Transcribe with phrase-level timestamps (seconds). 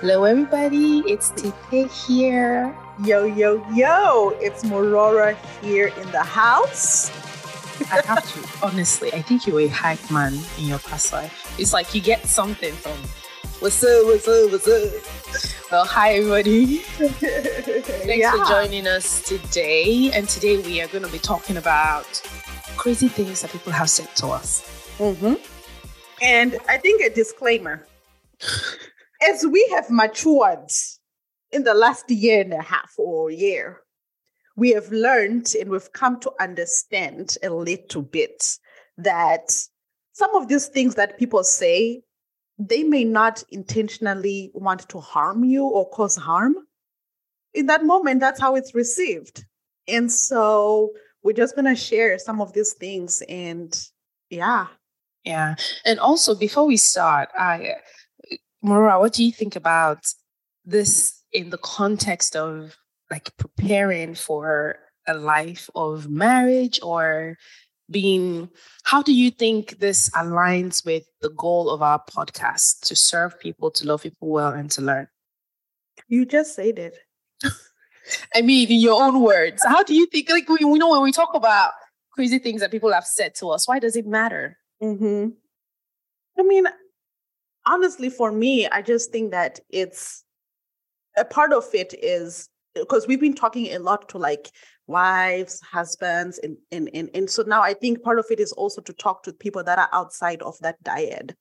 [0.00, 1.00] Hello, everybody.
[1.00, 2.74] It's Tite here.
[3.04, 4.30] Yo, yo, yo.
[4.40, 7.10] It's Morora here in the house.
[7.92, 11.54] I have to, honestly, I think you're a hype man in your past life.
[11.60, 12.96] It's like you get something from
[13.60, 15.70] what's up, what's up, what's up.
[15.70, 16.76] Well, hi, everybody.
[16.78, 18.30] Thanks yeah.
[18.30, 20.10] for joining us today.
[20.12, 22.06] And today we are going to be talking about
[22.78, 24.62] crazy things that people have said to us.
[24.96, 25.34] Mm-hmm.
[26.22, 27.86] And I think a disclaimer
[29.22, 30.70] as we have matured
[31.50, 33.80] in the last year and a half or year,
[34.56, 38.58] we have learned and we've come to understand a little bit
[38.98, 39.52] that
[40.12, 42.02] some of these things that people say,
[42.58, 46.54] they may not intentionally want to harm you or cause harm.
[47.54, 49.44] In that moment, that's how it's received.
[49.88, 50.90] And so
[51.22, 53.74] we're just going to share some of these things and
[54.28, 54.66] yeah.
[55.24, 55.54] Yeah.
[55.84, 57.76] And also, before we start, I,
[58.62, 60.04] Mora, what do you think about
[60.64, 62.76] this in the context of
[63.10, 67.36] like preparing for a life of marriage or
[67.90, 68.48] being
[68.84, 73.70] how do you think this aligns with the goal of our podcast to serve people
[73.72, 75.08] to love people well and to learn?
[76.06, 76.98] You just said it.
[78.34, 81.02] I mean in your own words how do you think like we, we know when
[81.02, 81.72] we talk about
[82.12, 84.56] crazy things that people have said to us why does it matter?
[84.82, 85.28] Mm-hmm.
[86.38, 86.64] i mean
[87.66, 90.24] honestly for me i just think that it's
[91.16, 94.50] a part of it is because we've been talking a lot to like
[94.86, 98.80] wives, husbands, and, and and and so now I think part of it is also
[98.82, 101.34] to talk to people that are outside of that dyad,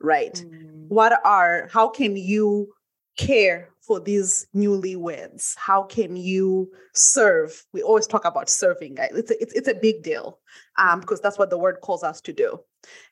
[0.00, 0.34] right?
[0.34, 0.88] Mm.
[0.88, 2.72] What are how can you
[3.16, 5.54] care for these newlyweds?
[5.56, 7.64] How can you serve?
[7.72, 8.96] We always talk about serving.
[8.98, 10.38] It's a, it's, it's a big deal
[10.78, 12.60] um, because that's what the word calls us to do.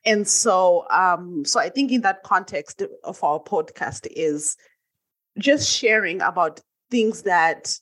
[0.04, 4.56] And so, um, so I think in that context of our podcast is
[5.38, 7.74] just sharing about things that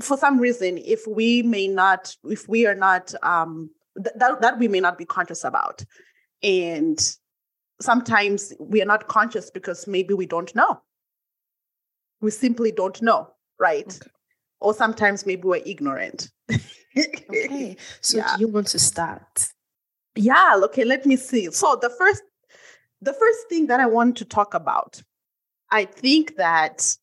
[0.00, 4.58] for some reason if we may not if we are not um th- that, that
[4.58, 5.84] we may not be conscious about
[6.42, 7.16] and
[7.80, 10.80] sometimes we are not conscious because maybe we don't know.
[12.20, 13.30] We simply don't know
[13.60, 13.86] right?
[13.86, 14.10] Okay.
[14.60, 16.30] or sometimes maybe we're ignorant.
[16.96, 17.76] Okay.
[18.00, 18.36] So yeah.
[18.36, 19.48] do you want to start?
[20.14, 21.50] Yeah okay let me see.
[21.50, 22.22] So the first
[23.04, 25.02] the first thing that i want to talk about
[25.70, 26.96] i think that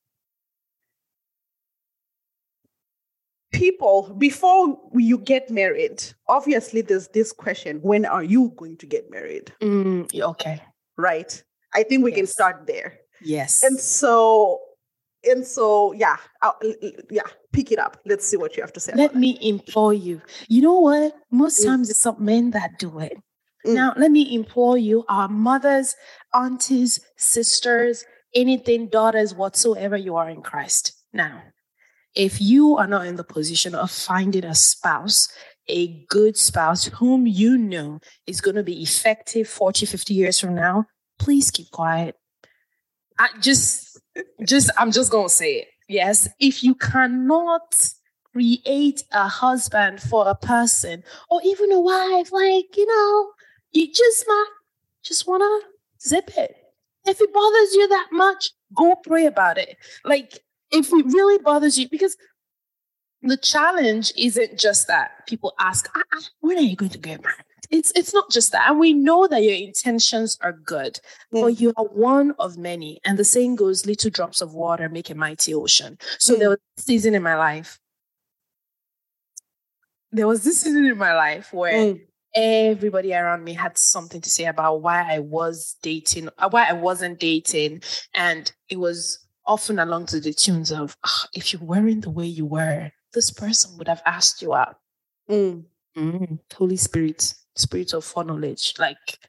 [3.52, 9.12] people before you get married obviously there's this question when are you going to get
[9.12, 9.54] married?
[9.62, 10.62] Mm, okay.
[10.98, 11.44] Right?
[11.74, 12.18] I think we yes.
[12.18, 13.00] can start there.
[13.22, 13.64] Yes.
[13.64, 14.60] And so
[15.24, 16.58] and so yeah I'll,
[17.10, 17.98] yeah pick it up.
[18.06, 20.22] Let's see what you have to say let me implore you.
[20.48, 21.14] You know what?
[21.30, 21.66] Most mm.
[21.66, 23.18] times it's some men that do it.
[23.66, 23.76] Mm.
[23.76, 25.96] now let me implore you our mothers
[26.34, 28.04] aunties sisters
[28.34, 31.44] anything daughters whatsoever you are in christ now
[32.16, 35.30] if you are not in the position of finding a spouse,
[35.68, 40.56] a good spouse whom you know is going to be effective 40, 50 years from
[40.56, 40.86] now,
[41.20, 42.16] please keep quiet.
[43.18, 44.00] I just,
[44.46, 45.68] just, I'm just going to say it.
[45.88, 46.28] Yes.
[46.40, 47.92] If you cannot
[48.34, 53.32] create a husband for a person or even a wife, like, you know,
[53.72, 54.50] you just might
[55.04, 56.56] just want to zip it.
[57.06, 59.76] If it bothers you that much, go pray about it.
[60.06, 60.40] Like,
[60.72, 62.16] if it really bothers you, because
[63.22, 67.22] the challenge isn't just that people ask, ah, ah, when are you going to get
[67.24, 67.46] married?
[67.70, 68.70] It's it's not just that.
[68.70, 71.00] And we know that your intentions are good,
[71.34, 71.42] mm.
[71.42, 73.00] but you are one of many.
[73.06, 75.98] And the saying goes, little drops of water make a mighty ocean.
[76.20, 76.40] So mm.
[76.40, 77.80] there was a season in my life.
[80.12, 82.02] There was this season in my life where mm.
[82.36, 87.22] everybody around me had something to say about why I was dating, why I wasn't
[87.22, 87.84] dating.
[88.14, 92.26] And it was often along to the tunes of, oh, if you weren't the way
[92.26, 94.78] you were, this person would have asked you out.
[95.30, 95.66] Mm.
[95.98, 96.40] Mm.
[96.54, 98.74] Holy Spirit, spirit of foreknowledge.
[98.80, 99.20] Like,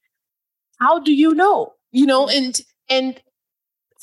[0.78, 1.74] how do you know?
[1.90, 2.36] You know, mm.
[2.36, 3.22] and and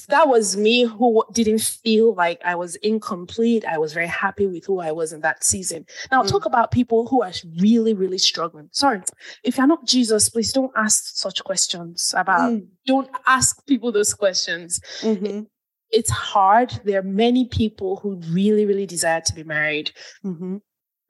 [0.07, 3.65] that was me who didn't feel like I was incomplete.
[3.65, 5.85] I was very happy with who I was in that season.
[6.09, 6.29] Now, mm.
[6.29, 8.69] talk about people who are really, really struggling.
[8.71, 9.01] Sorry,
[9.43, 12.67] if you're not Jesus, please don't ask such questions about, mm.
[12.85, 14.79] don't ask people those questions.
[15.01, 15.41] Mm-hmm
[15.91, 16.79] it's hard.
[16.83, 19.91] There are many people who really, really desire to be married
[20.23, 20.57] mm-hmm.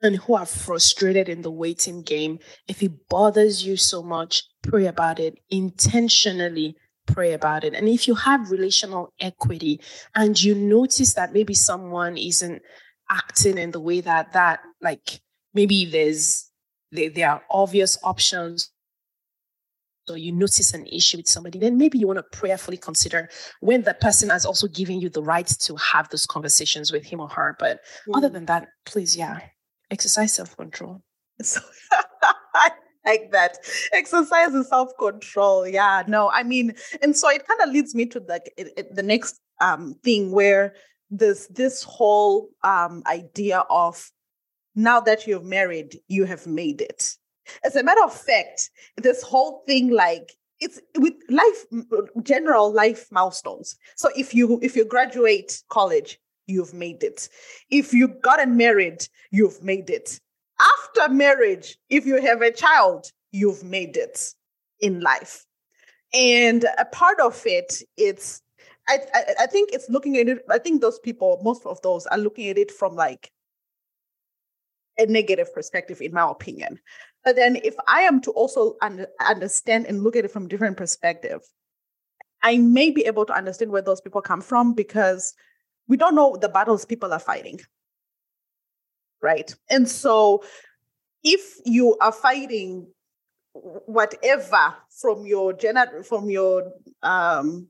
[0.02, 2.38] and who are frustrated in the waiting game.
[2.68, 6.76] If it bothers you so much, pray about it intentionally.
[7.06, 7.74] Pray about it.
[7.74, 9.80] And if you have relational equity
[10.14, 12.62] and you notice that maybe someone isn't
[13.10, 15.20] acting in the way that that, like
[15.52, 16.50] maybe there's
[16.92, 18.70] there, there are obvious options
[20.10, 23.28] or you notice an issue with somebody, then maybe you want to prayerfully consider
[23.60, 27.20] when the person has also given you the right to have those conversations with him
[27.20, 27.56] or her.
[27.58, 28.16] But mm.
[28.16, 29.40] other than that, please, yeah,
[29.90, 31.02] exercise self control.
[31.42, 31.60] So
[32.54, 32.70] I
[33.06, 33.58] like that.
[33.92, 35.66] Exercise and self control.
[35.66, 39.02] Yeah, no, I mean, and so it kind of leads me to like it, the
[39.02, 40.74] next um, thing where
[41.10, 44.10] this this whole um, idea of
[44.74, 47.16] now that you've married, you have made it.
[47.64, 51.64] As a matter of fact, this whole thing like it's with life
[52.22, 53.76] general life milestones.
[53.96, 57.28] So if you if you graduate college, you've made it.
[57.70, 60.20] If you gotten married, you've made it.
[60.60, 64.34] After marriage, if you have a child, you've made it
[64.80, 65.46] in life.
[66.12, 68.42] And a part of it, it's
[68.88, 70.44] I, I, I think it's looking at it.
[70.50, 73.30] I think those people, most of those, are looking at it from like
[74.98, 76.80] a negative perspective, in my opinion.
[77.24, 80.76] But then, if I am to also un- understand and look at it from different
[80.76, 81.40] perspective,
[82.42, 85.34] I may be able to understand where those people come from because
[85.86, 87.60] we don't know the battles people are fighting.
[89.20, 89.54] Right.
[89.68, 90.42] And so,
[91.22, 92.86] if you are fighting
[93.52, 96.72] whatever from your gener- from your
[97.02, 97.68] um,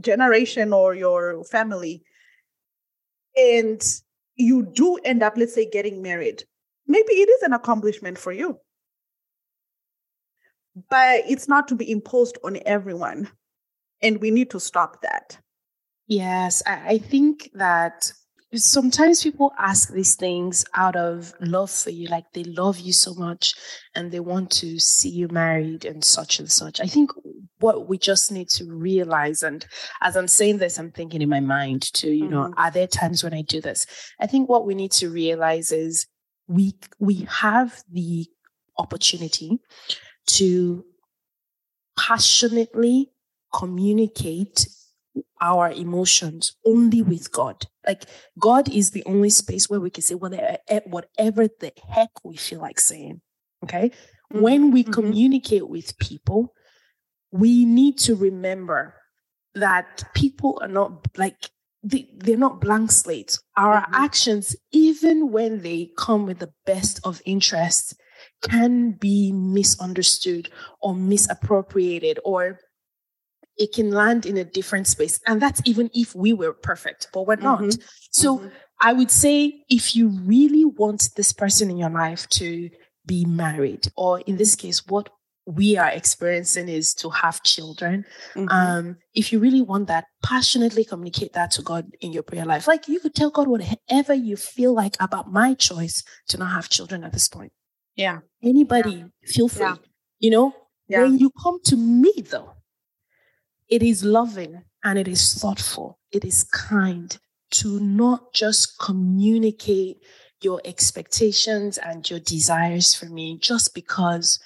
[0.00, 2.02] generation or your family,
[3.36, 3.82] and
[4.36, 6.44] you do end up, let's say, getting married,
[6.86, 8.58] maybe it is an accomplishment for you.
[10.90, 13.30] But it's not to be imposed on everyone.
[14.02, 15.38] And we need to stop that.
[16.06, 18.12] Yes, I think that
[18.54, 23.12] sometimes people ask these things out of love for you, like they love you so
[23.14, 23.52] much
[23.94, 26.80] and they want to see you married and such and such.
[26.80, 27.10] I think
[27.60, 29.66] what we just need to realize, and
[30.00, 32.32] as I'm saying this, I'm thinking in my mind too, you mm-hmm.
[32.32, 33.84] know, are there times when I do this?
[34.18, 36.06] I think what we need to realize is
[36.46, 38.26] we we have the
[38.78, 39.58] opportunity
[40.28, 40.84] to
[41.98, 43.10] passionately
[43.54, 44.68] communicate
[45.40, 47.64] our emotions only with God.
[47.86, 48.04] Like
[48.38, 52.60] God is the only space where we can say whatever, whatever the heck we feel
[52.60, 53.20] like saying.
[53.64, 53.90] Okay.
[54.32, 54.40] Mm-hmm.
[54.40, 54.92] When we mm-hmm.
[54.92, 56.54] communicate with people,
[57.30, 58.94] we need to remember
[59.54, 61.50] that people are not like
[61.82, 63.40] they, they're not blank slates.
[63.56, 63.94] Our mm-hmm.
[63.94, 67.97] actions, even when they come with the best of interest,
[68.42, 70.50] can be misunderstood
[70.80, 72.60] or misappropriated, or
[73.56, 75.20] it can land in a different space.
[75.26, 77.60] And that's even if we were perfect, but we're not.
[77.60, 77.80] Mm-hmm.
[78.12, 78.48] So mm-hmm.
[78.80, 82.70] I would say if you really want this person in your life to
[83.04, 85.08] be married, or in this case, what
[85.48, 88.04] we are experiencing is to have children.
[88.34, 88.48] Mm-hmm.
[88.50, 92.68] Um, if you really want that, passionately communicate that to God in your prayer life.
[92.68, 96.68] Like you could tell God whatever you feel like about my choice to not have
[96.68, 97.52] children at this point.
[97.98, 98.20] Yeah.
[98.42, 99.04] Anybody, yeah.
[99.24, 99.66] feel free.
[99.66, 99.76] Yeah.
[100.20, 100.54] You know,
[100.86, 101.02] yeah.
[101.02, 102.54] when you come to me though,
[103.68, 105.98] it is loving and it is thoughtful.
[106.12, 107.18] It is kind
[107.50, 109.98] to not just communicate
[110.40, 114.38] your expectations and your desires for me just because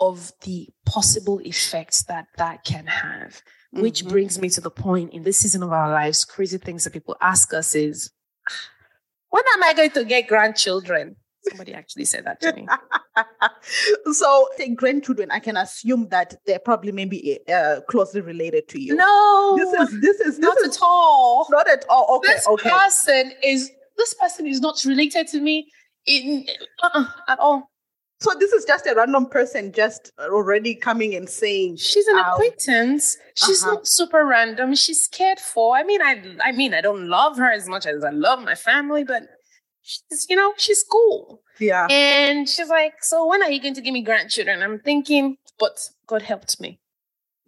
[0.00, 3.40] of the possible effects that that can have.
[3.72, 3.82] Mm-hmm.
[3.82, 6.92] Which brings me to the point in this season of our lives, crazy things that
[6.92, 8.10] people ask us is,
[9.28, 11.16] when am I going to get grandchildren?
[11.42, 12.66] Somebody actually said that to me.
[14.12, 18.96] so, the grandchildren, I can assume that they're probably maybe uh, closely related to you.
[18.96, 21.46] No, this is this is this not is, at all.
[21.50, 22.16] Not at all.
[22.16, 22.70] Okay, this okay.
[22.70, 25.70] person is this person is not related to me
[26.06, 26.46] in
[26.82, 27.70] uh-uh, at all.
[28.20, 33.16] So this is just a random person just already coming and saying she's an acquaintance.
[33.36, 33.74] She's uh-huh.
[33.74, 34.74] not super random.
[34.74, 35.76] She's cared for.
[35.76, 38.56] I mean, I I mean, I don't love her as much as I love my
[38.56, 39.22] family, but
[39.88, 41.42] she's you know she's cool.
[41.58, 41.88] Yeah.
[41.90, 44.62] And she's like, so when are you going to give me grandchildren?
[44.62, 46.78] I'm thinking, but God helped me.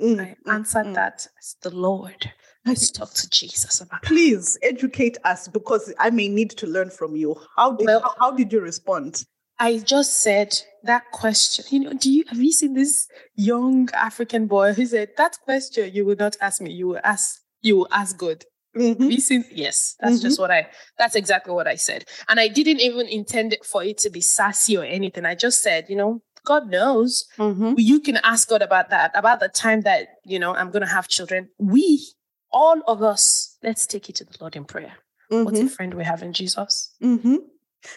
[0.01, 2.33] Mm, I mm, answered mm, that as the Lord.
[2.67, 4.03] Let's talk to Jesus about.
[4.03, 7.37] Please educate us because I may need to learn from you.
[7.57, 9.25] How did well, how, how did you respond?
[9.59, 11.65] I just said that question.
[11.71, 15.91] You know, do you have you seen this young African boy who said that question
[15.95, 18.45] you will not ask me, you will ask you will ask God.
[18.77, 19.03] Mm-hmm.
[19.03, 19.45] Have you seen?
[19.51, 20.23] Yes, that's mm-hmm.
[20.23, 20.69] just what I.
[20.97, 24.77] That's exactly what I said, and I didn't even intend for it to be sassy
[24.77, 25.25] or anything.
[25.25, 27.27] I just said, you know, God knows.
[27.37, 27.75] Mm-hmm.
[27.77, 30.89] You can ask God about that, about the time that you know I'm going to
[30.89, 31.49] have children.
[31.59, 32.07] We,
[32.53, 34.95] all of us, let's take it to the Lord in prayer.
[35.31, 35.67] What a mm-hmm.
[35.69, 36.93] friend we have in Jesus.
[37.03, 37.37] Mm-hmm.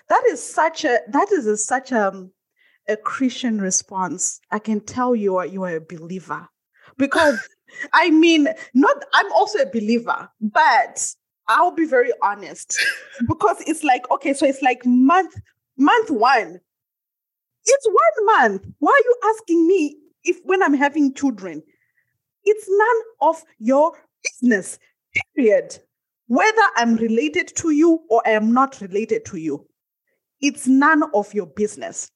[0.10, 2.32] That is such a that is a, such a, um,
[2.88, 4.40] a Christian response.
[4.52, 6.48] I can tell you are you are a believer
[6.98, 7.40] because
[7.94, 11.06] I mean not I'm also a believer, but
[11.48, 12.78] I'll be very honest
[13.28, 15.36] because it's like okay, so it's like month
[15.78, 16.60] month one.
[17.66, 18.68] It's one month.
[18.80, 21.64] Why are you asking me if when I'm having children,
[22.44, 24.80] it's none of your business.
[25.36, 25.78] Period.
[26.28, 29.68] Whether I'm related to you or I am not related to you,
[30.42, 32.10] it's none of your business.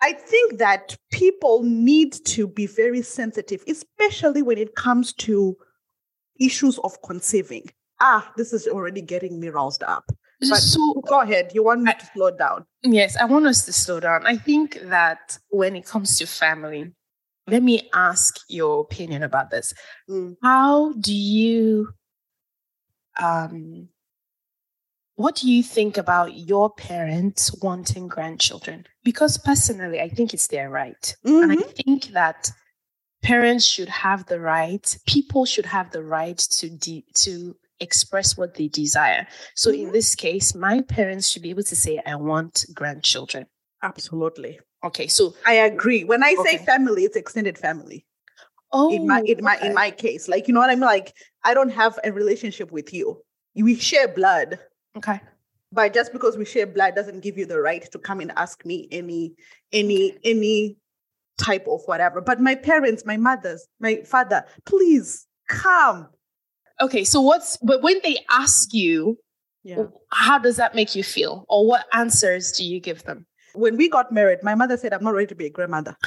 [0.00, 5.56] I think that people need to be very sensitive, especially when it comes to
[6.40, 7.64] issues of conceiving.
[8.00, 10.04] Ah, this is already getting me roused up.
[10.40, 11.52] But so go ahead.
[11.54, 12.66] You want me I, to slow down?
[12.82, 14.26] Yes, I want us to slow down.
[14.26, 16.92] I think that when it comes to family,
[17.46, 19.72] let me ask your opinion about this.
[20.08, 20.36] Mm.
[20.42, 21.90] How do you
[23.20, 23.88] um
[25.16, 28.86] what do you think about your parents wanting grandchildren?
[29.04, 31.14] Because personally, I think it's their right.
[31.24, 31.42] Mm-hmm.
[31.42, 31.70] And I mm-hmm.
[31.70, 32.50] think that
[33.22, 38.54] parents should have the right, people should have the right to de- to express what
[38.54, 39.26] they desire.
[39.54, 39.86] So mm-hmm.
[39.86, 43.46] in this case, my parents should be able to say, I want grandchildren.
[43.82, 44.58] Absolutely.
[44.82, 45.06] Okay.
[45.06, 46.04] So I agree.
[46.04, 46.58] When I okay.
[46.58, 48.04] say family, it's extended family.
[48.72, 49.68] Oh, in my in my okay.
[49.68, 50.82] in my case, like you know what I mean.
[50.82, 53.22] Like I don't have a relationship with you.
[53.54, 54.58] We share blood.
[54.96, 55.20] Okay.
[55.72, 58.64] But just because we share blood doesn't give you the right to come and ask
[58.64, 59.34] me any
[59.72, 60.76] any any
[61.36, 62.20] type of whatever.
[62.20, 66.08] But my parents, my mothers, my father, please come.
[66.80, 69.18] Okay, so what's but when they ask you,
[69.64, 69.84] yeah.
[70.10, 71.44] how does that make you feel?
[71.48, 73.26] Or what answers do you give them?
[73.54, 75.96] When we got married, my mother said, I'm not ready to be a grandmother.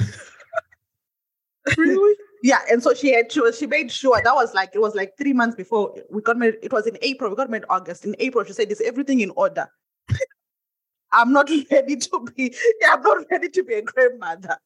[1.77, 2.15] really?
[2.47, 2.61] Yeah.
[2.71, 5.33] And so she had she she made sure that was like it was like three
[5.33, 6.55] months before we got married.
[6.63, 7.29] It was in April.
[7.29, 8.05] We got married August.
[8.05, 9.67] In April, she said, Is everything in order?
[11.11, 14.57] I'm not ready to be, yeah, I'm not ready to be a grandmother.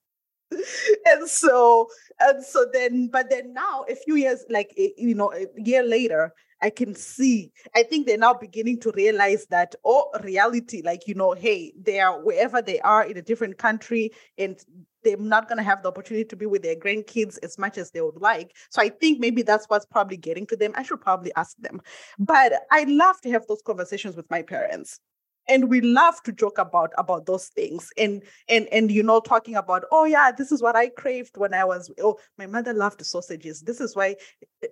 [1.06, 1.88] and so
[2.20, 5.82] and so then but then now a few years like eh, you know a year
[5.82, 11.08] later i can see i think they're now beginning to realize that oh reality like
[11.08, 14.66] you know hey they are wherever they are in a different country and
[15.04, 17.92] they're not going to have the opportunity to be with their grandkids as much as
[17.92, 18.56] they would like.
[18.70, 20.74] So i think maybe that's what's probably getting to them.
[20.76, 21.82] I should probably ask them.
[22.20, 25.00] But i love to have those conversations with my parents.
[25.48, 27.90] And we love to joke about about those things.
[27.98, 31.54] And and and you know talking about oh yeah this is what i craved when
[31.54, 33.62] i was oh my mother loved sausages.
[33.62, 34.16] This is why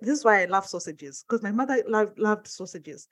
[0.00, 3.08] this is why i love sausages because my mother loved, loved sausages.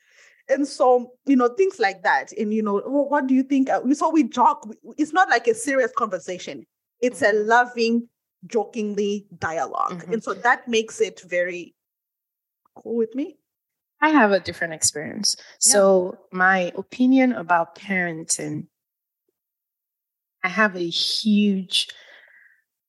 [0.48, 2.32] And so you know things like that.
[2.32, 3.68] And you know oh, what do you think?
[3.68, 4.72] Uh, so we joke.
[4.96, 6.64] It's not like a serious conversation
[7.00, 7.36] it's mm-hmm.
[7.36, 8.08] a loving
[8.46, 10.12] jokingly dialog mm-hmm.
[10.12, 11.74] and so that makes it very
[12.74, 13.36] cool with me
[14.00, 15.34] I have a different experience.
[15.36, 15.72] Yeah.
[15.72, 18.66] So, my opinion about parenting,
[20.44, 21.88] I have a huge,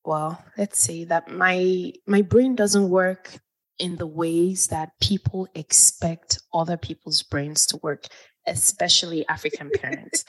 [0.04, 3.38] well, let's say that my my brain doesn't work
[3.78, 8.04] in the ways that people expect other people's brains to work
[8.46, 10.24] especially African parents.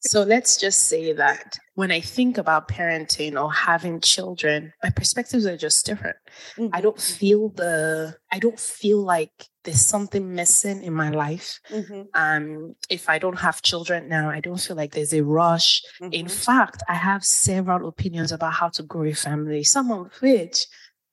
[0.00, 5.46] so let's just say that when I think about parenting or having children, my perspectives
[5.46, 6.16] are just different.
[6.56, 6.74] Mm-hmm.
[6.74, 9.30] I don't feel the, I don't feel like
[9.64, 11.60] there's something missing in my life.
[11.70, 12.02] Mm-hmm.
[12.14, 15.82] Um, if I don't have children now, I don't feel like there's a rush.
[16.00, 16.12] Mm-hmm.
[16.12, 20.66] In fact, I have several opinions about how to grow a family, some of which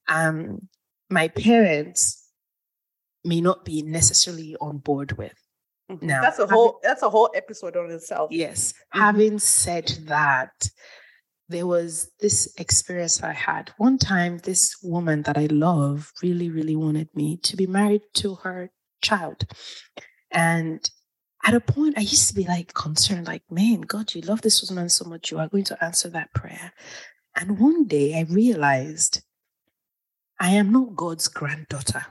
[0.07, 0.67] um,
[1.09, 2.27] my parents
[3.23, 5.40] may not be necessarily on board with.
[5.91, 6.07] Mm-hmm.
[6.07, 8.31] Now that's a whole having, that's a whole episode on itself.
[8.31, 8.73] Yes.
[8.73, 8.99] Mm-hmm.
[9.01, 10.69] Having said that,
[11.49, 13.71] there was this experience I had.
[13.77, 18.35] One time, this woman that I love really, really wanted me to be married to
[18.35, 18.71] her
[19.01, 19.43] child.
[20.31, 20.89] And
[21.43, 24.69] at a point, I used to be like concerned, like, man, God, you love this
[24.69, 26.71] woman so much, you are going to answer that prayer.
[27.35, 29.21] And one day I realized
[30.39, 32.05] I am not God's granddaughter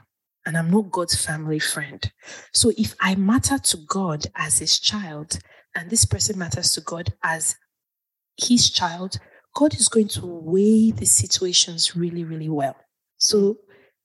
[0.45, 2.11] and I'm not God's family friend.
[2.51, 5.39] So if I matter to God as his child,
[5.75, 7.55] and this person matters to God as
[8.37, 9.17] his child,
[9.55, 12.75] God is going to weigh the situations really, really well.
[13.17, 13.57] So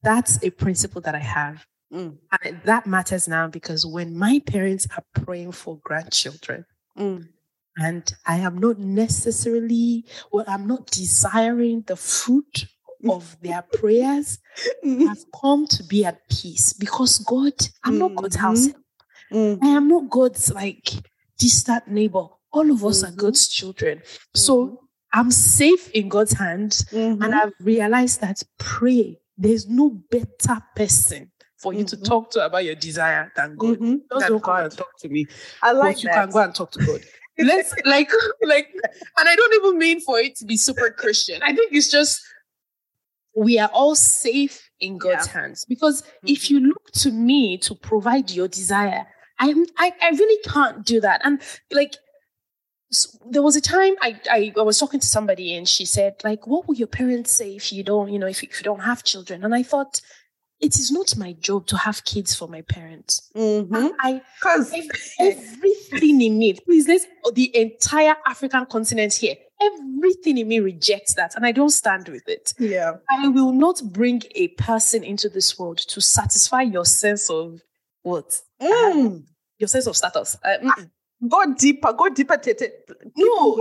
[0.03, 1.65] that's a principle that I have.
[1.93, 2.19] Mm.
[2.45, 6.65] And that matters now because when my parents are praying for grandchildren,
[6.99, 7.29] mm.
[7.77, 12.67] and I am not necessarily, well, I'm not desiring the fruit
[13.09, 14.39] of their prayers
[14.85, 15.07] mm-hmm.
[15.07, 18.47] have come to be at peace because God, I'm not God's mm-hmm.
[18.47, 18.69] house.
[19.33, 19.65] Mm-hmm.
[19.65, 20.91] I am not God's like
[21.39, 22.27] distant neighbor.
[22.53, 23.13] All of us mm-hmm.
[23.13, 24.03] are God's children.
[24.35, 24.75] So mm-hmm.
[25.13, 26.85] I'm safe in God's hand.
[26.93, 27.35] And mm-hmm.
[27.35, 29.19] I've realized that pray.
[29.39, 33.79] There's no better person for you to talk to about your desire than God.
[33.81, 35.27] Just don't come and talk to me.
[35.63, 37.01] I like but you can go and talk to God.
[37.39, 38.11] Let's like
[38.43, 38.69] like
[39.19, 41.43] and I don't even mean for it to be super Christian.
[41.43, 42.23] I think it's just
[43.37, 45.41] we are all safe in God's yeah.
[45.41, 45.65] hands.
[45.67, 46.29] Because mm-hmm.
[46.29, 49.07] if you look to me to provide your desire,
[49.39, 51.21] I am I, I really can't do that.
[51.23, 51.41] And
[51.71, 51.97] like
[53.27, 56.47] there was a time I, I, I was talking to somebody and she said like
[56.47, 59.03] what will your parents say if you don't you know if, if you don't have
[59.03, 60.01] children and i thought
[60.61, 63.89] it is not my job to have kids for my parents Mm-hmm.
[64.01, 64.73] i Because
[65.19, 71.35] everything in me please let's the entire african continent here everything in me rejects that
[71.37, 75.59] and i don't stand with it yeah, i will not bring a person into this
[75.59, 77.63] world to satisfy your sense of
[78.03, 79.25] what Mm.
[79.59, 80.59] your sense of status Uh,
[81.29, 82.37] go deeper, go deeper,
[83.17, 83.57] No.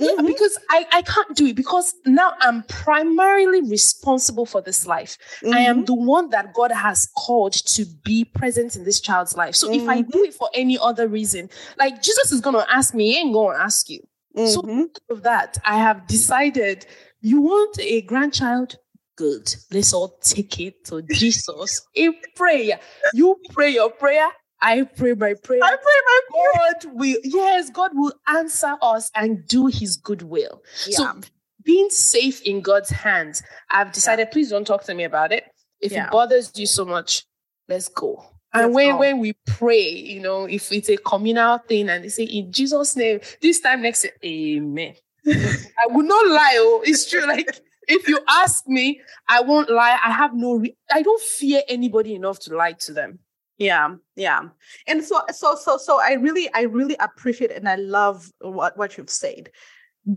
[0.00, 0.26] Mhm.
[0.26, 5.16] because I, I can't do it because now I'm primarily responsible for this life.
[5.52, 5.86] I am Mhm.
[5.86, 9.54] the one that God has called to be present in this child's life.
[9.54, 12.94] So if I do it for any other reason, like Jesus is going to ask
[12.94, 14.00] me, he ain't going to ask you.
[14.36, 14.92] So Mhm.
[14.92, 16.86] because of that, I have decided
[17.20, 18.76] you want a grandchild?
[19.16, 19.54] Good.
[19.72, 22.78] Let's all take it to Jesus in prayer.
[23.14, 24.28] You pray your prayer.
[24.60, 25.62] I pray my prayer.
[25.62, 30.62] I pray my God will, yes, God will answer us and do his good will.
[30.86, 30.96] Yeah.
[30.96, 31.20] So
[31.62, 35.44] being safe in God's hands, I've decided, please don't talk to me about it.
[35.80, 36.06] If Yeah.
[36.06, 37.24] it bothers you so much,
[37.68, 38.22] let's go.
[38.52, 42.24] And when, when we pray, you know, if it's a communal thing and they say
[42.24, 44.94] in Jesus' name, this time next amen.
[45.26, 46.54] I will not lie.
[46.56, 47.26] Oh, it's true.
[47.26, 49.98] Like if you ask me, I won't lie.
[50.02, 53.18] I have no, re- I don't fear anybody enough to lie to them.
[53.58, 54.42] Yeah, yeah.
[54.86, 58.98] And so so so so I really I really appreciate and I love what what
[58.98, 59.50] you've said.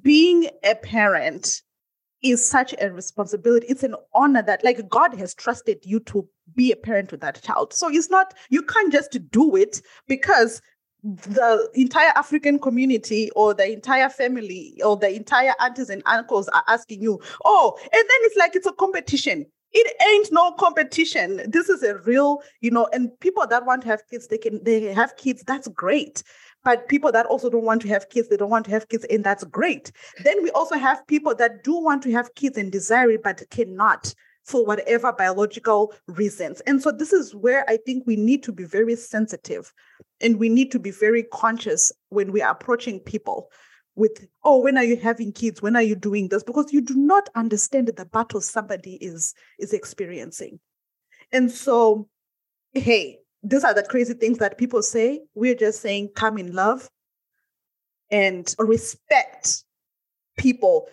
[0.02, 1.62] Being a parent
[2.22, 3.68] is such a responsibility.
[3.68, 7.42] It's an honor that like God has trusted you to be a parent to that
[7.42, 7.74] child.
[7.74, 10.62] So it's not you can't just do it because
[11.04, 16.64] the entire African community or the entire family or the entire aunties and uncles are
[16.68, 19.46] asking you, oh, and then it's like it's a competition.
[19.72, 21.42] It ain't no competition.
[21.48, 24.64] This is a real, you know, and people that want to have kids, they can
[24.64, 26.24] they have kids, that's great.
[26.64, 29.06] But people that also don't want to have kids, they don't want to have kids,
[29.10, 29.92] and that's great.
[30.24, 33.44] Then we also have people that do want to have kids and desire it, but
[33.50, 34.14] cannot
[34.44, 36.60] for whatever biological reasons.
[36.62, 39.72] And so this is where I think we need to be very sensitive
[40.22, 43.52] and we need to be very conscious when we are approaching people
[43.96, 45.62] with, oh, when are you having kids?
[45.62, 46.42] When are you doing this?
[46.42, 50.60] Because you do not understand the battle somebody is is experiencing.
[51.32, 52.08] And so,
[52.74, 55.22] hey, these are the crazy things that people say.
[55.36, 56.90] We're just saying come in love
[58.12, 59.64] and respect
[60.38, 60.88] people.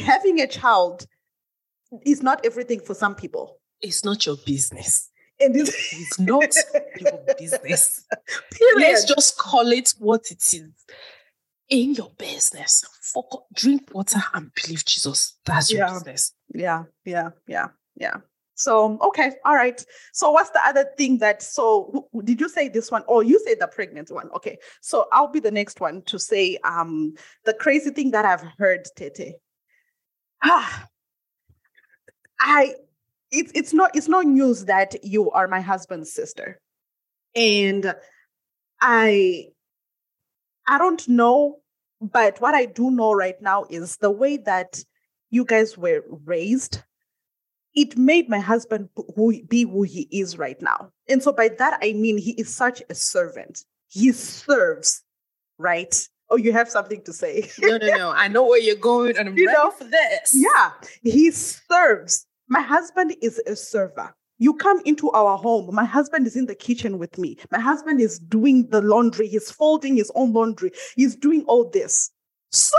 [0.00, 1.06] Having a child
[2.04, 3.58] is not everything for some people.
[3.80, 5.10] It's not your business.
[5.40, 6.52] And it's, It's not
[7.00, 8.04] your business.
[8.50, 8.76] period.
[8.88, 10.62] Let's just call it what it is.
[11.68, 12.82] In your business,
[13.54, 15.36] drink water and believe Jesus.
[15.44, 15.92] That's your Yeah.
[15.92, 16.32] business.
[16.54, 18.16] yeah yeah yeah yeah
[18.58, 19.84] so okay all right.
[20.12, 23.04] So what's the other thing that so did you say this one?
[23.06, 24.28] Oh you said the pregnant one.
[24.34, 24.58] Okay.
[24.80, 28.86] So i'll be the next one to say um the crazy thing that i've heard
[28.96, 29.36] tete.
[30.42, 30.86] Ah
[32.40, 32.74] i
[33.30, 36.60] it's it's not it's not news that you are my husband's sister.
[37.36, 37.94] And
[38.80, 39.46] i
[40.66, 41.58] i don't know
[42.00, 44.82] but what i do know right now is the way that
[45.30, 46.82] you guys were raised,
[47.78, 50.90] it made my husband who, be who he is right now.
[51.08, 53.64] And so by that, I mean he is such a servant.
[53.86, 55.04] He serves,
[55.58, 55.94] right?
[56.30, 57.48] Oh, you have something to say.
[57.60, 58.10] No, no, no.
[58.10, 59.70] I know where you're going and I'm You ready know?
[59.70, 60.34] for this.
[60.34, 62.26] yeah, he serves.
[62.48, 64.12] My husband is a server.
[64.38, 65.72] You come into our home.
[65.74, 67.38] My husband is in the kitchen with me.
[67.52, 69.28] My husband is doing the laundry.
[69.28, 70.72] He's folding his own laundry.
[70.96, 72.10] He's doing all this.
[72.50, 72.76] So,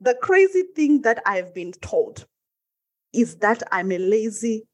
[0.00, 2.26] the crazy thing that I've been told
[3.12, 4.64] is that I'm a lazy,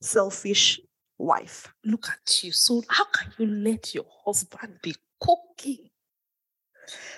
[0.00, 0.80] selfish
[1.18, 1.72] wife.
[1.84, 2.52] Look at you.
[2.52, 5.90] So how can you let your husband be cooking?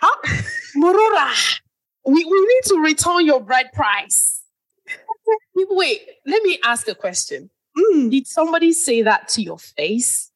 [0.00, 0.12] How?
[0.76, 1.60] Morora,
[2.06, 4.42] we, we need to return your bride price.
[5.54, 7.50] Wait, let me ask a question.
[7.76, 8.10] Mm.
[8.10, 10.30] Did somebody say that to your face?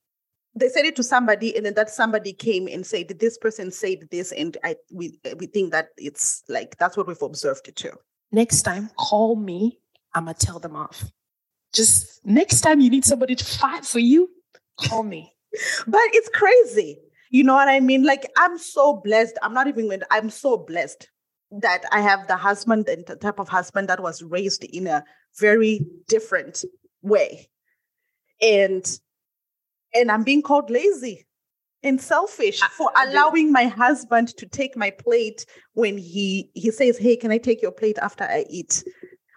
[0.57, 4.07] They said it to somebody, and then that somebody came and said, "This person said
[4.12, 7.90] this," and I we we think that it's like that's what we've observed it too.
[8.31, 9.81] Next time, call me.
[10.14, 11.05] I'm going to tell them off.
[11.72, 14.29] Just next time you need somebody to fight for you,
[14.79, 15.33] call me.
[15.87, 16.98] But it's crazy.
[17.31, 18.05] You know what I mean?
[18.05, 19.38] Like, I'm so blessed.
[19.42, 21.09] I'm not even going to, I'm so blessed
[21.61, 25.05] that I have the husband and the type of husband that was raised in a
[25.38, 26.64] very different
[27.03, 27.48] way.
[28.42, 28.85] And
[29.94, 31.27] and I'm being called lazy
[31.85, 37.16] and selfish for allowing my husband to take my plate when he he says, Hey,
[37.16, 38.83] can I take your plate after I eat?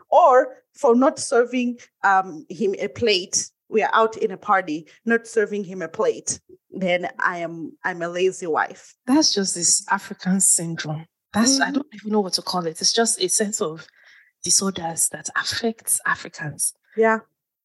[0.09, 3.49] Or for not serving um, him a plate.
[3.69, 6.39] We are out in a party, not serving him a plate.
[6.71, 8.95] Then I am I'm a lazy wife.
[9.05, 11.63] That's just this African syndrome That's mm-hmm.
[11.63, 12.79] I don't even know what to call it.
[12.79, 13.87] It's just a sense of
[14.43, 16.73] disorders that affects Africans.
[16.95, 17.19] Yeah.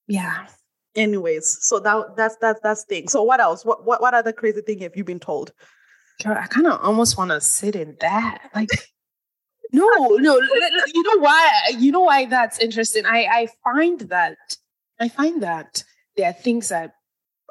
[0.09, 0.47] Yeah.
[0.95, 3.09] Anyways, so that that's that's that's thing.
[3.09, 3.65] So what else?
[3.65, 5.53] What what what other crazy thing have you been told?
[6.23, 8.51] Girl, I kind of almost want to sit in that.
[8.55, 8.69] Like,
[9.73, 10.41] no, no.
[10.95, 11.51] You know why?
[11.79, 13.07] You know why that's interesting.
[13.07, 14.37] I I find that
[15.01, 15.85] I find that
[16.17, 16.95] there are things that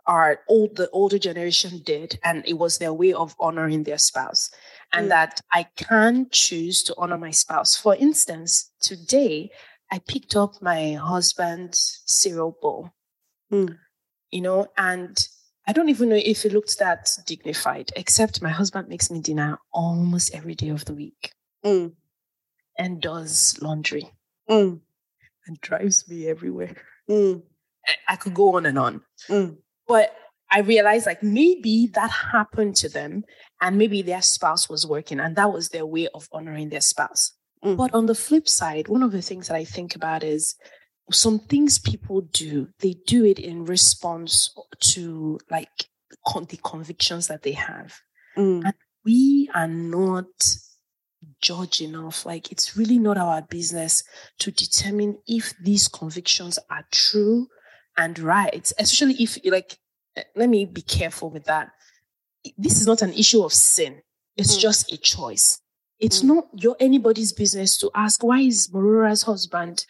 [0.07, 4.51] are old the older generation did, and it was their way of honoring their spouse,
[4.93, 5.10] and mm.
[5.10, 7.75] that I can choose to honor my spouse.
[7.75, 9.51] For instance, today
[9.91, 12.91] I picked up my husband's cereal bowl.
[13.51, 13.77] Mm.
[14.31, 15.17] You know, and
[15.67, 19.60] I don't even know if it looked that dignified, except my husband makes me dinner
[19.73, 21.91] almost every day of the week mm.
[22.82, 24.12] And does laundry
[24.50, 24.80] mm.
[25.46, 26.76] and drives me everywhere.
[27.08, 27.44] Mm.
[28.08, 29.02] I could go on and on.
[29.30, 29.58] Mm.
[29.88, 30.15] But
[30.50, 33.24] I realized like maybe that happened to them
[33.62, 37.34] and maybe their spouse was working and that was their way of honoring their spouse.
[37.63, 37.78] Mm.
[37.78, 40.56] But on the flip side, one of the things that I think about is
[41.12, 45.70] some things people do, they do it in response to like
[46.28, 47.94] con- the convictions that they have.
[48.36, 48.65] Mm.
[48.65, 48.74] And
[49.06, 50.26] we are not
[51.41, 52.25] judge enough.
[52.25, 54.03] Like it's really not our business
[54.39, 57.47] to determine if these convictions are true
[57.97, 59.77] and right, especially if like
[60.15, 61.71] eh, let me be careful with that.
[62.57, 64.01] This is not an issue of sin.
[64.36, 64.62] It's mm.
[64.62, 65.62] just a choice.
[65.99, 66.27] It's mm.
[66.27, 69.86] not your anybody's business to ask why is Morora's husband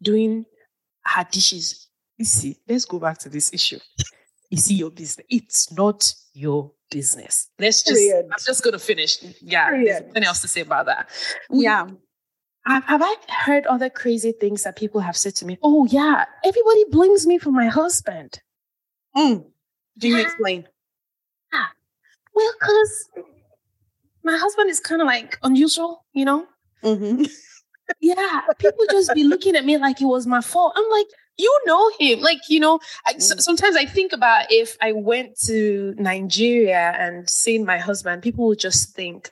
[0.00, 0.44] doing
[1.04, 1.88] her dishes.
[2.18, 3.78] You see, let's go back to this issue.
[4.50, 5.26] You see your business.
[5.30, 7.48] It's not your business.
[7.58, 8.26] Let's just Period.
[8.30, 9.18] I'm just gonna finish.
[9.40, 9.86] Yeah, Period.
[9.88, 11.08] there's nothing else to say about that.
[11.50, 11.86] Yeah.
[12.66, 15.58] Have, have I heard other crazy things that people have said to me?
[15.62, 18.40] Oh yeah, everybody blames me for my husband.
[19.16, 19.46] Mm.
[19.98, 20.22] Do you yeah.
[20.22, 20.68] explain?
[21.52, 21.66] Yeah.
[22.34, 23.08] Well, because
[24.24, 26.46] my husband is kind of like unusual, you know?
[26.82, 27.24] Mm-hmm.
[28.00, 30.72] yeah, people just be looking at me like it was my fault.
[30.76, 31.06] I'm like,
[31.38, 32.20] you know him.
[32.20, 33.40] Like, you know, I, mm.
[33.40, 38.58] sometimes I think about if I went to Nigeria and seen my husband, people would
[38.58, 39.30] just think,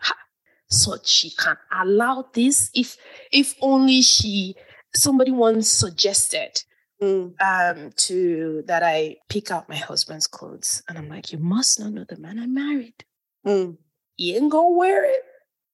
[0.68, 2.70] so she can allow this.
[2.74, 2.96] If
[3.32, 4.54] if only she
[4.94, 6.62] somebody once suggested
[7.02, 7.32] mm.
[7.40, 10.82] um to that I pick out my husband's clothes.
[10.88, 13.04] And I'm like, you must not know the man I married.
[13.46, 13.78] Mm.
[14.16, 15.22] He ain't gonna wear it.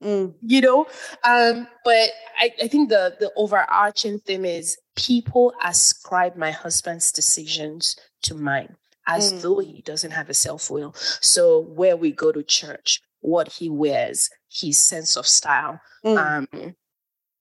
[0.02, 0.35] Mm.
[0.42, 0.87] You know,
[1.24, 7.96] um, but I, I think the the overarching theme is people ascribe my husband's decisions
[8.22, 9.42] to mine as mm.
[9.42, 10.94] though he doesn't have a self will.
[11.22, 16.18] So where we go to church, what he wears, his sense of style, mm.
[16.18, 16.74] um,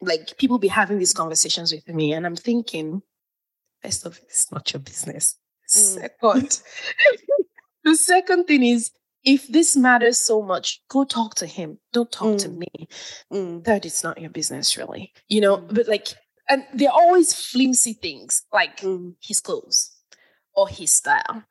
[0.02, 3.02] like people be having these conversations with me, and I'm thinking,
[3.82, 5.36] first of all, it's not your business.
[5.70, 6.00] Mm.
[6.00, 6.62] Second,
[7.84, 8.92] the second thing is
[9.26, 11.80] if this matters so much, go talk to him.
[11.92, 12.40] Don't talk mm.
[12.40, 12.88] to me.
[13.34, 13.66] Mm.
[13.66, 15.12] Third, it's not your business, really.
[15.28, 15.74] You know, mm.
[15.74, 16.10] but like,
[16.48, 19.16] and they're always flimsy things like mm.
[19.22, 19.92] his clothes
[20.54, 21.44] or his style.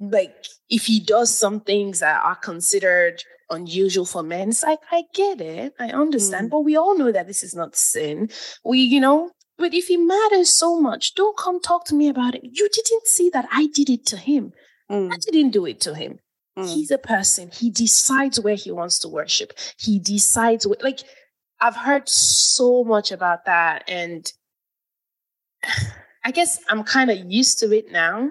[0.00, 5.04] Like, if he does some things that are considered unusual for men, it's like, I
[5.12, 5.74] get it.
[5.78, 6.48] I understand.
[6.48, 6.50] Mm.
[6.50, 8.30] But we all know that this is not sin.
[8.64, 12.34] We, you know, but if it matters so much, don't come talk to me about
[12.34, 12.42] it.
[12.44, 14.52] You didn't see that I did it to him.
[14.88, 15.20] I mm.
[15.20, 16.20] didn't do it to him.
[16.58, 16.74] Mm.
[16.74, 17.50] He's a person.
[17.52, 19.52] He decides where he wants to worship.
[19.78, 21.00] He decides where, like,
[21.60, 23.84] I've heard so much about that.
[23.88, 24.30] And
[26.24, 28.30] I guess I'm kind of used to it now.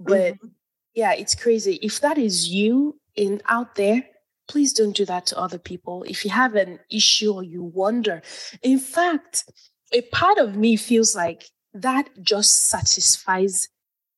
[0.00, 0.48] But mm-hmm.
[0.94, 1.78] yeah, it's crazy.
[1.82, 4.04] If that is you in out there,
[4.48, 6.04] please don't do that to other people.
[6.04, 8.22] If you have an issue or you wonder,
[8.62, 9.44] in fact,
[9.92, 13.68] a part of me feels like that just satisfies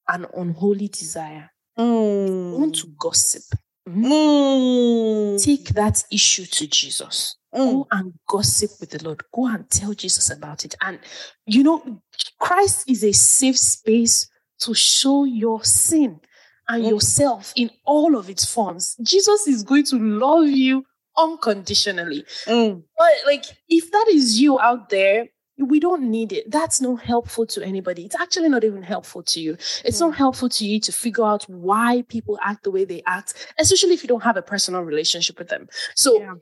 [0.08, 1.50] an unholy desire.
[1.80, 2.58] Mm.
[2.58, 3.42] want to gossip.
[3.88, 5.42] Mm.
[5.42, 7.36] Take that issue to Jesus.
[7.54, 7.72] Mm.
[7.72, 9.22] Go and gossip with the Lord.
[9.34, 10.74] Go and tell Jesus about it.
[10.82, 10.98] And
[11.46, 12.02] you know,
[12.38, 14.28] Christ is a safe space
[14.60, 16.20] to show your sin
[16.68, 16.90] and mm.
[16.90, 18.96] yourself in all of its forms.
[19.02, 20.84] Jesus is going to love you
[21.16, 22.24] unconditionally.
[22.46, 22.82] Mm.
[22.96, 25.26] But like, if that is you out there
[25.61, 26.51] we don't need it.
[26.51, 28.05] That's not helpful to anybody.
[28.05, 29.57] It's actually not even helpful to you.
[29.85, 30.18] It's not hmm.
[30.18, 34.03] helpful to you to figure out why people act the way they act, especially if
[34.03, 35.68] you don't have a personal relationship with them.
[35.94, 36.35] So yeah.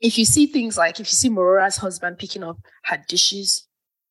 [0.00, 3.66] if you see things like if you see Morora's husband picking up her dishes,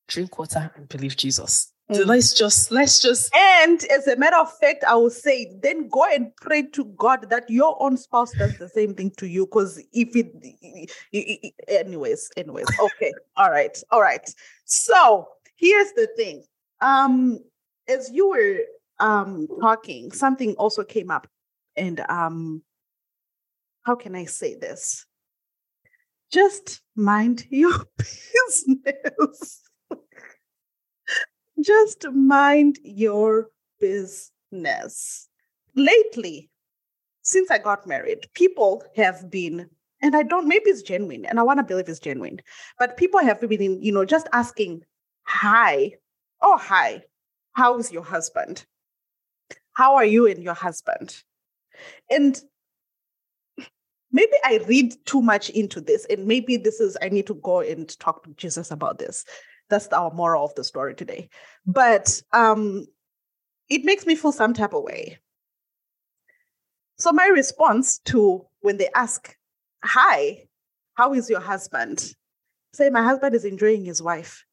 [0.07, 1.70] drink water and believe Jesus.
[1.91, 2.05] Mm.
[2.07, 6.05] Let's just let's just and as a matter of fact, I will say then go
[6.05, 9.45] and pray to God that your own spouse does the same thing to you.
[9.45, 14.27] Because if it, it, it, anyways, anyways, okay, all right, all right.
[14.65, 15.27] So
[15.57, 16.43] here's the thing.
[16.79, 17.39] Um,
[17.89, 18.59] as you were
[18.99, 21.27] um talking, something also came up,
[21.75, 22.63] and um,
[23.83, 25.05] how can I say this?
[26.31, 29.60] just mind your business.
[31.63, 35.27] Just mind your business.
[35.75, 36.49] Lately,
[37.21, 39.69] since I got married, people have been,
[40.01, 42.41] and I don't, maybe it's genuine, and I want to believe it's genuine,
[42.79, 44.81] but people have been, you know, just asking,
[45.23, 45.93] hi,
[46.41, 47.03] oh, hi,
[47.53, 48.65] how's your husband?
[49.73, 51.23] How are you and your husband?
[52.09, 52.41] And
[54.11, 57.61] maybe I read too much into this, and maybe this is, I need to go
[57.61, 59.23] and talk to Jesus about this.
[59.71, 61.29] That's our moral of the story today.
[61.65, 62.85] But um,
[63.69, 65.19] it makes me feel some type of way
[67.01, 69.35] so my response to when they ask,
[69.83, 70.47] "Hi,
[70.93, 72.13] how is your husband?"
[72.73, 74.45] Say, "My husband is enjoying his wife."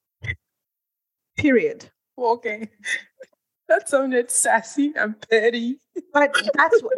[1.37, 1.91] Period.
[2.19, 2.69] Okay.
[3.69, 5.79] That sounded sassy and petty.
[6.15, 6.98] But that's what,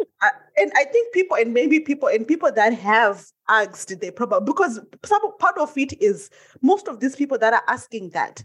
[0.57, 4.79] And I think people, and maybe people, and people that have asked, they probably because
[5.03, 6.29] some part of it is
[6.61, 8.43] most of these people that are asking that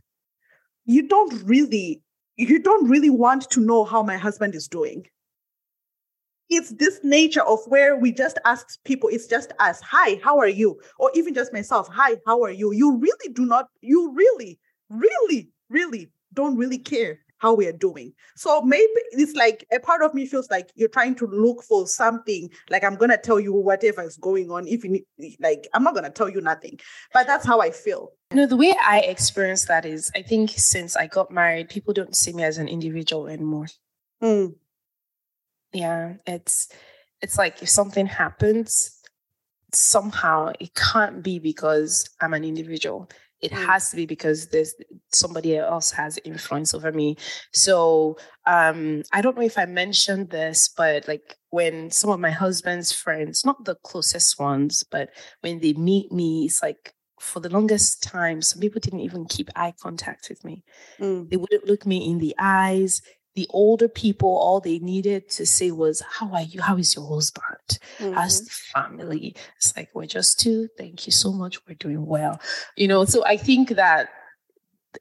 [0.86, 2.02] you don't really,
[2.36, 5.06] you don't really want to know how my husband is doing
[6.48, 10.48] it's this nature of where we just ask people, it's just us, hi, how are
[10.48, 10.80] you?
[10.98, 12.72] Or even just myself, hi, how are you?
[12.72, 14.58] You really do not, you really,
[14.88, 18.12] really, really don't really care how we are doing.
[18.37, 21.87] So maybe it's like a part of me feels like you're trying to look for
[21.87, 25.01] something, like I'm gonna tell you whatever is going on, even
[25.40, 26.79] like I'm not gonna tell you nothing.
[27.12, 28.12] But that's how I feel.
[28.33, 32.16] No, the way I experience that is I think since I got married, people don't
[32.16, 33.66] see me as an individual anymore.
[34.22, 34.55] Mm
[35.77, 36.68] yeah it's
[37.22, 39.01] it's like if something happens
[39.72, 43.09] somehow it can't be because i'm an individual
[43.40, 43.66] it mm.
[43.66, 44.75] has to be because there's
[45.12, 47.16] somebody else has influence over me
[47.53, 52.31] so um i don't know if i mentioned this but like when some of my
[52.31, 57.49] husband's friends not the closest ones but when they meet me it's like for the
[57.49, 60.62] longest time some people didn't even keep eye contact with me
[61.01, 61.29] mm.
[61.31, 63.01] they wouldn't look me in the eyes
[63.37, 66.62] the older people, all they needed to say was, How are you?
[66.62, 67.79] How is your husband?
[67.99, 68.14] Mm-hmm.
[68.14, 69.37] How's the family?
[69.57, 70.68] It's like, We're just two.
[70.77, 71.64] Thank you so much.
[71.68, 72.40] We're doing well.
[72.77, 74.09] You know, so I think that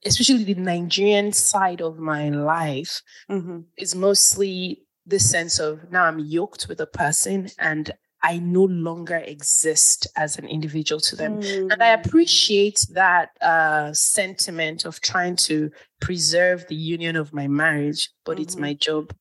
[0.05, 3.61] especially the Nigerian side of my life mm-hmm.
[3.77, 7.93] is mostly the sense of now I'm yoked with a person and
[8.25, 11.41] I no longer exist as an individual to them.
[11.41, 11.71] Mm.
[11.71, 12.03] And I mm.
[12.03, 15.69] appreciate that uh, sentiment of trying to
[16.01, 18.41] preserve the union of my marriage, but mm-hmm.
[18.41, 19.13] it's my job.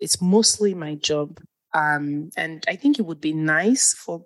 [0.00, 1.38] It's mostly my job.
[1.72, 4.24] Um, and I think it would be nice for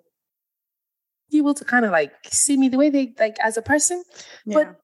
[1.29, 4.03] people to kind of like see me the way they like as a person.
[4.47, 4.55] Yeah.
[4.55, 4.75] But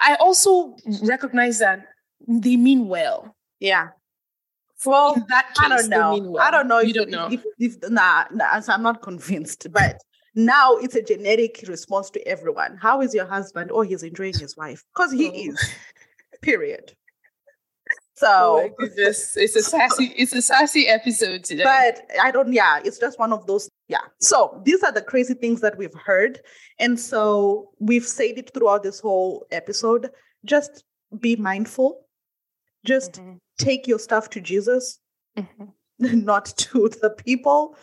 [0.00, 1.84] I also recognize that
[2.26, 3.36] they mean well.
[3.60, 3.88] Yeah.
[4.84, 5.24] Well, case,
[5.58, 6.18] I don't know.
[6.18, 6.42] Well.
[6.42, 6.80] I don't know.
[6.80, 7.28] You if, don't know.
[7.30, 9.66] If, if, if nah, nah, I'm not convinced.
[9.72, 10.00] But
[10.34, 12.76] now it's a generic response to everyone.
[12.80, 13.70] How is your husband?
[13.72, 15.50] Oh, he's enjoying his wife because he oh.
[15.50, 15.74] is.
[16.42, 16.92] Period.
[18.16, 21.64] So oh it's a sassy, it's a sassy episode today.
[21.64, 22.52] But I don't.
[22.52, 23.68] Yeah, it's just one of those.
[23.88, 23.98] Yeah.
[24.20, 26.40] So these are the crazy things that we've heard,
[26.78, 30.10] and so we've said it throughout this whole episode.
[30.44, 30.84] Just
[31.20, 32.05] be mindful.
[32.86, 35.00] Just mm-hmm take your stuff to Jesus,
[35.36, 35.64] mm-hmm.
[36.24, 37.76] not to the people,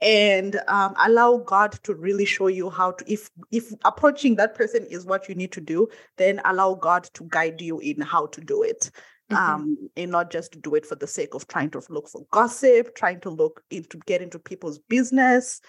[0.00, 3.12] and um, allow God to really show you how to.
[3.12, 7.24] If if approaching that person is what you need to do, then allow God to
[7.28, 8.90] guide you in how to do it.
[9.30, 9.52] Mm-hmm.
[9.52, 12.26] Um, and not just to do it for the sake of trying to look for
[12.32, 15.60] gossip, trying to look into get into people's business.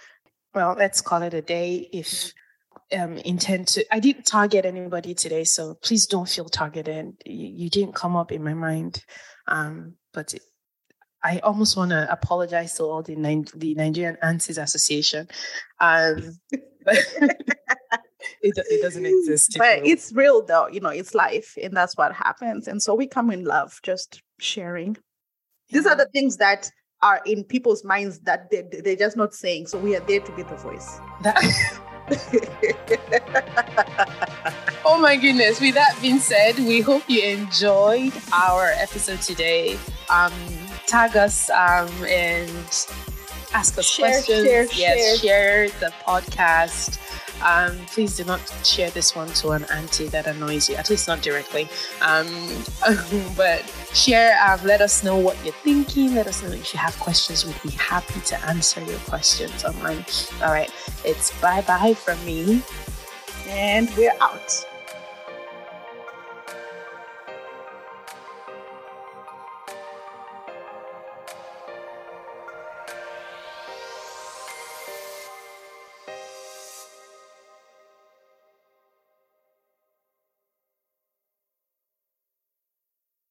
[0.56, 1.88] Well, let's call it a day.
[1.94, 2.34] If
[2.94, 7.14] um, intend to, I didn't target anybody today, so please don't feel targeted.
[7.26, 9.04] You, you didn't come up in my mind.
[9.48, 10.42] Um, but it,
[11.24, 13.16] I almost want to apologize to all the,
[13.56, 15.28] the Nigerian Aunties Association.
[15.80, 16.40] Um,
[16.84, 16.98] but
[18.42, 19.56] it, it doesn't exist.
[19.58, 22.68] But it's real though, you know, it's life and that's what happens.
[22.68, 24.98] And so we come in love, just sharing.
[25.70, 26.70] These are the things that
[27.02, 29.68] are in people's minds that they, they're just not saying.
[29.68, 31.00] So we are there to be the voice.
[31.22, 31.80] That-
[34.86, 35.62] oh my goodness.
[35.62, 39.78] With that being said, we hope you enjoyed our episode today.
[40.10, 40.34] Um,
[40.88, 42.50] tag us um, and
[43.54, 44.46] ask us share, questions.
[44.46, 45.28] Share, yes, share.
[45.68, 46.98] share the podcast.
[47.44, 51.08] Um, please do not share this one to an auntie that annoys you, at least
[51.08, 51.68] not directly.
[52.02, 52.28] Um,
[53.36, 56.16] but share, um, let us know what you're thinking.
[56.16, 57.46] Let us know if you have questions.
[57.46, 60.06] We'd be happy to answer your questions online.
[60.44, 60.72] All right,
[61.04, 62.62] it's bye bye from me.
[63.48, 64.66] And we're out.